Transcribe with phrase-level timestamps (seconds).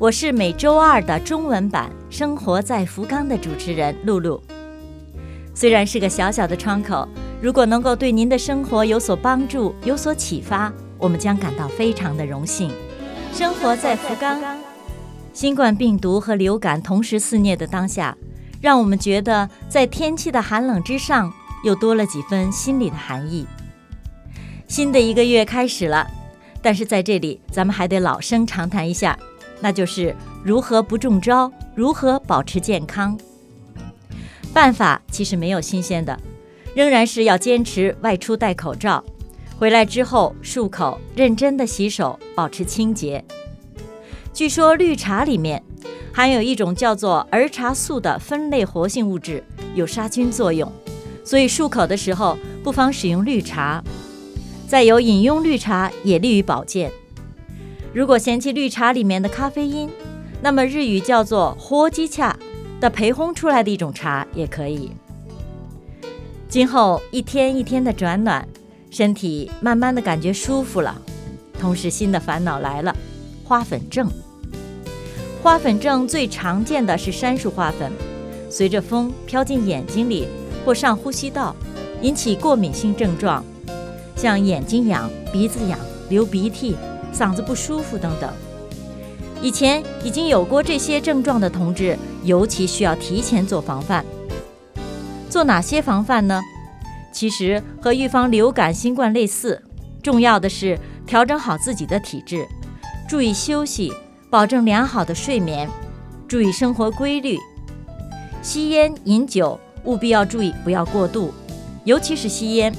[0.00, 4.40] 我是每周二的中文版《生活在福冈》的主持人露露。
[5.52, 7.08] 虽然是个小小的窗口，
[7.42, 12.70] 如果能够对您的生活有所帮助、有所启发，我们将感到非常的荣幸。
[13.32, 14.40] 生活在福冈，
[15.32, 18.16] 新冠病毒和流感同时肆虐的当下，
[18.60, 21.32] 让我们觉得在天气的寒冷之上，
[21.64, 23.44] 又多了几分心里的寒意。
[24.68, 26.06] 新的一个月开始了，
[26.62, 29.18] 但是在这里，咱们还得老生常谈一下。
[29.60, 33.18] 那就是如何不中招，如何保持健康。
[34.52, 36.18] 办法其实没有新鲜的，
[36.74, 39.04] 仍然是要坚持外出戴口罩，
[39.58, 43.24] 回来之后漱口，认真的洗手，保持清洁。
[44.32, 45.62] 据说绿茶里面
[46.12, 49.42] 含有一种叫做儿茶素的酚类活性物质，
[49.74, 50.70] 有杀菌作用，
[51.24, 53.82] 所以漱口的时候不妨使用绿茶。
[54.66, 56.90] 再有饮用绿茶也利于保健。
[57.92, 59.88] 如果嫌弃绿茶里面的咖啡因，
[60.42, 62.38] 那么日语叫做“活鸡恰”
[62.80, 64.92] 的焙烘出来的一种茶也可以。
[66.48, 68.46] 今后一天一天的转暖，
[68.90, 71.00] 身体慢慢的感觉舒服了，
[71.58, 72.94] 同时新的烦恼来了——
[73.42, 74.10] 花粉症。
[75.42, 77.90] 花粉症最常见的是杉树花粉，
[78.50, 80.28] 随着风飘进眼睛里
[80.64, 81.56] 或上呼吸道，
[82.02, 83.42] 引起过敏性症状，
[84.14, 85.78] 像眼睛痒、鼻子痒、
[86.10, 86.76] 流鼻涕。
[87.18, 88.32] 嗓子不舒服等等，
[89.42, 94.04] 以前已经有过这些症状的同志，尤其需要提前做防范。
[95.28, 96.40] 做哪些防范呢？
[97.12, 99.60] 其实和预防流感、新冠类似，
[100.00, 102.46] 重要的是调整好自己的体质，
[103.08, 103.92] 注意休息，
[104.30, 105.68] 保证良好的睡眠，
[106.28, 107.36] 注意生活规律。
[108.42, 111.34] 吸烟、饮酒务必要注意，不要过度，
[111.82, 112.72] 尤其是吸烟，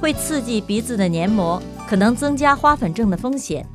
[0.00, 3.66] 会刺激鼻子的黏膜，可能增加花粉症的风险。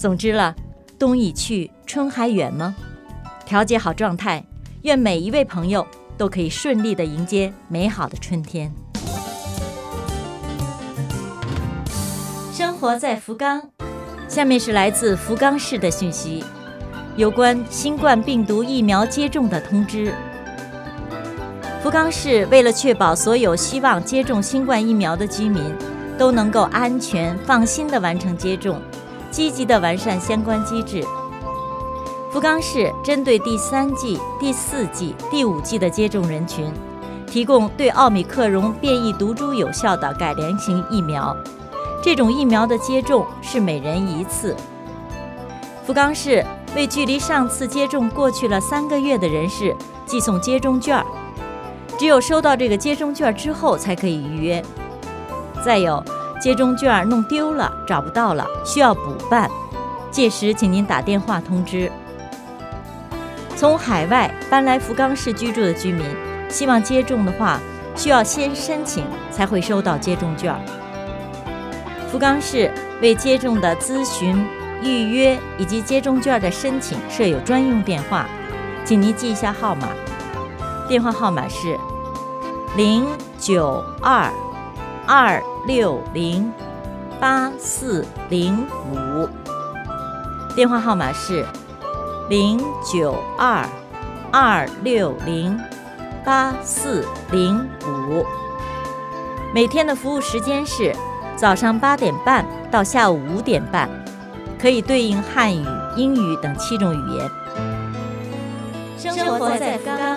[0.00, 0.54] 总之了，
[0.98, 2.74] 冬已去，春还远吗？
[3.44, 4.42] 调节好状态，
[4.80, 8.72] 愿每一位朋友都可以顺利的迎接美好的春天。
[12.50, 13.60] 生活在福冈，
[14.26, 16.42] 下面是来自福冈市的讯息，
[17.16, 20.14] 有关新冠病毒疫苗接种的通知。
[21.82, 25.62] 福冈市为了确保所有希望接种新冠疫苗的居民
[26.16, 28.80] 都能够安全放心的完成接种。
[29.30, 31.04] 积极的完善相关机制。
[32.30, 36.72] 福冈市针对第三季、第四季、第五季的接种人群，
[37.26, 41.36] 提供对奥密克戎变异毒株有效的改良型疫苗。
[42.02, 44.56] 这种疫苗的接种是每人一次。
[45.84, 46.44] 福冈市
[46.76, 49.74] 为距离上次接种过去了三个月的人士
[50.06, 51.04] 寄送接种券，
[51.98, 54.62] 只有收到这个接种券之后才可以预约。
[55.64, 56.02] 再有。
[56.40, 59.50] 接种券弄丢了，找不到了，需要补办。
[60.10, 61.92] 届时，请您打电话通知。
[63.54, 66.04] 从海外搬来福冈市居住的居民，
[66.48, 67.60] 希望接种的话，
[67.94, 70.54] 需要先申请才会收到接种券。
[72.10, 72.72] 福冈市
[73.02, 74.44] 为接种的咨询、
[74.82, 78.26] 预约以及接种券的申请设有专用电话，
[78.82, 79.88] 请您记一下号码。
[80.88, 81.78] 电话号码是
[82.76, 83.06] 零
[83.38, 84.28] 九二
[85.06, 85.42] 二。
[85.66, 86.50] 六零
[87.20, 89.28] 八四零五，
[90.56, 91.44] 电话号码是
[92.30, 93.62] 零九二
[94.32, 95.60] 二六零
[96.24, 98.24] 八四零五。
[99.54, 100.96] 每天的服务时间是
[101.36, 103.86] 早上八点半到下午五点半，
[104.58, 105.62] 可以对应汉语、
[105.96, 107.30] 英语等七种语言。
[108.96, 110.16] 生活在福冈。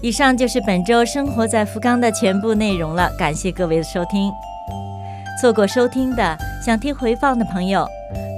[0.00, 4.30] 以上就是本周生活在福冈的全部内容了，感谢各位的收听。
[5.40, 7.84] 错过收听的，想听回放的朋友，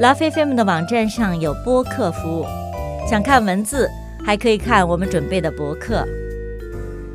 [0.00, 2.46] 拉菲菲们的网站上有播客服务，
[3.06, 3.90] 想看文字
[4.24, 6.02] 还可以看我们准备的博客。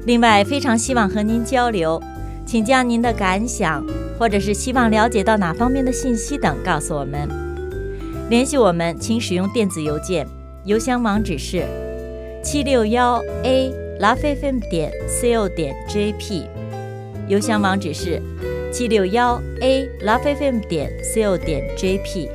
[0.06, 2.00] 另外，非常希望和您交流，
[2.46, 3.84] 请将您的感想
[4.20, 7.28] 或者是希望了解到哪方面的信息等告诉我们。
[8.30, 10.28] 联系我们，请使用电子邮件，
[10.66, 11.64] 邮箱网址是
[12.44, 13.85] 七六幺 a。
[14.00, 16.44] LoveFM 点 co 点 jp，
[17.30, 18.22] 邮箱网址是
[18.70, 22.30] 七六幺 a LoveFM 点 co 点 jp。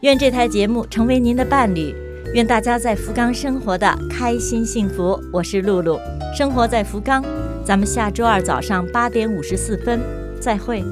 [0.00, 1.94] 愿这台节目成为您的伴侣，
[2.34, 5.18] 愿大家在福冈生活的开心幸福。
[5.32, 5.98] 我是露露，
[6.36, 7.24] 生活在福冈，
[7.64, 10.00] 咱们下周二早上八点五十四分
[10.38, 10.84] 再会。